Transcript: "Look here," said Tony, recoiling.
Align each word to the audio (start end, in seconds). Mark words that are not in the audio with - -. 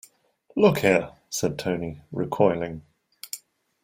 "Look 0.55 0.79
here," 0.79 1.11
said 1.29 1.59
Tony, 1.59 2.01
recoiling. 2.11 2.81